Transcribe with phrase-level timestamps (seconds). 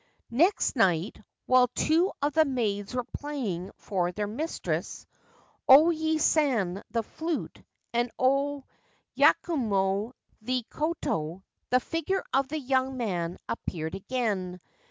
[0.31, 5.05] Next night, while two of the maids were playing for their mistress—
[5.67, 7.61] O Yae San the flute,
[7.93, 8.63] and O
[9.15, 14.59] Yakumo the koto— the figure of the young man appeared again.